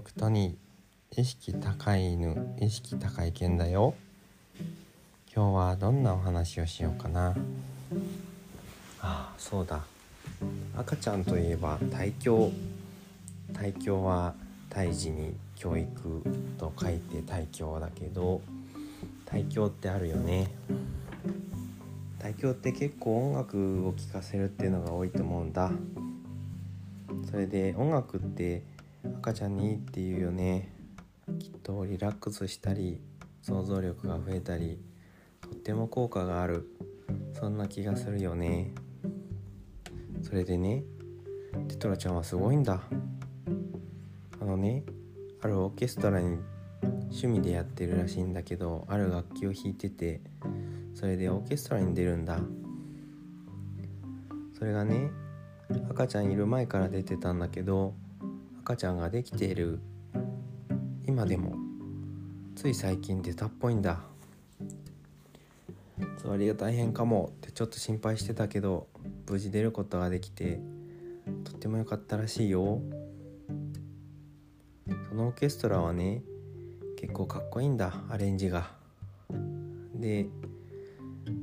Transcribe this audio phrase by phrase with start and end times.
[0.00, 3.94] クトニー意識高い犬意識高い犬だよ。
[5.32, 7.36] 今日はどんなお話をしようかな。
[9.00, 9.84] ああそうだ。
[10.76, 12.50] 赤ちゃんといえば胎教。
[13.54, 14.34] 胎教は
[14.70, 16.22] 胎児に教育
[16.58, 18.40] と書いて胎教だけど
[19.24, 20.50] 胎教ってあるよね。
[22.18, 25.70] 胎教って結構音楽を聴かせるっていうのが多いと思うんだ。
[27.30, 28.62] それで音楽って
[29.18, 30.72] 赤ちゃんにいいっていうよね。
[31.38, 33.00] きっとリラックスしたり
[33.42, 34.80] 想像力が増えたり
[35.40, 36.68] とっても効果がある。
[37.32, 38.72] そんな気がするよね。
[40.22, 40.84] それでね
[41.68, 42.82] テトラちゃんはすごいんだ。
[44.40, 44.84] あのね
[45.40, 46.38] あるオーケストラに
[46.82, 50.20] 趣味でやってるらしいんだけどある楽器を弾いてて
[50.94, 52.38] それでオーケストラに出るんだ。
[54.58, 55.10] それがね
[55.90, 57.94] 赤ちゃんいる前から出てたんだけど
[58.66, 59.78] 赤ちゃんができている。
[61.06, 61.54] 今でも
[62.56, 64.00] つい最近出たっぽいんだ。
[66.20, 68.88] 座りが大変かもってちょっと心配してたけど
[69.30, 70.58] 無事出ることができて
[71.44, 72.80] とっても良かったらしいよ。
[75.10, 76.24] そのオーケストラはね
[76.96, 78.72] 結構かっこいいんだアレンジが。
[79.94, 80.26] で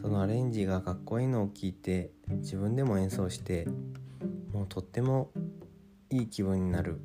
[0.00, 3.66] そのアレンジがかっこいいのを聞いて自分でも演奏して
[4.52, 5.32] もうとっても
[6.10, 7.00] いい気分になる。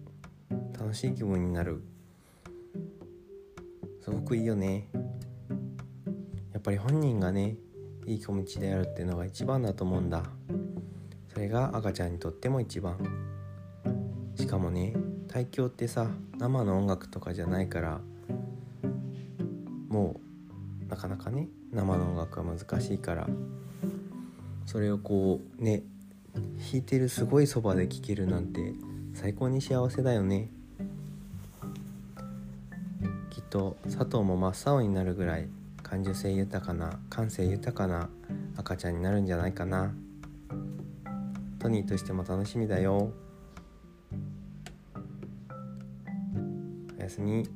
[0.80, 1.82] 楽しい気分になる。
[4.02, 4.88] すごくいいよね。
[6.54, 7.58] やっぱり本人がね
[8.06, 10.24] いい気持ちであるっていうのが一番だと思うんだ。
[11.34, 12.98] それが赤ちゃんにとっても一番。
[14.36, 14.94] しかもね
[15.28, 18.02] 胎教ってさ生の音楽とかじゃないから
[19.90, 20.20] も
[20.86, 23.28] うなかなかね生の音楽は難しいから
[24.66, 25.84] それをこうね
[26.36, 28.74] 弾いてるすごいそばで聴けるなんて
[29.14, 30.50] 最高に幸せだよね。
[33.29, 35.47] きっと佐藤も真っ青になるぐらい
[35.81, 38.09] 感受性豊かな感性豊かな
[38.57, 39.94] 赤ちゃんになるんじゃないかな。
[41.59, 43.12] トニーとしても楽しみだよ。
[46.97, 47.47] おやすみ。